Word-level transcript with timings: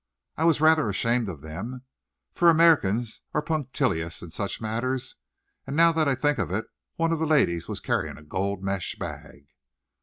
I 0.35 0.45
was 0.45 0.59
rather 0.59 0.89
ashamed 0.89 1.29
of 1.29 1.41
them, 1.41 1.83
for 2.33 2.49
Americans 2.49 3.21
are 3.35 3.41
punctilious 3.43 4.23
in 4.23 4.31
such 4.31 4.59
matters; 4.59 5.15
and 5.67 5.75
now 5.75 5.91
that 5.91 6.07
I 6.07 6.15
think 6.15 6.39
of 6.39 6.49
it, 6.49 6.65
one 6.95 7.11
of 7.13 7.19
the 7.19 7.27
ladies 7.27 7.67
was 7.67 7.79
carrying 7.79 8.17
a 8.17 8.23
gold 8.23 8.63
mesh 8.63 8.95
bag." 8.95 9.49